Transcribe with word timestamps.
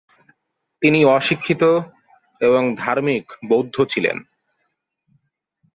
তিনি 0.81 0.99
অশিক্ষিত 1.05 1.63
এবং 2.41 2.75
ধার্মিক 2.75 3.25
বৌদ্ধ 3.49 3.75
ছিলেন। 3.85 4.17